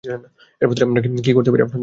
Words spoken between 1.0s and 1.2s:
কি আপনাদের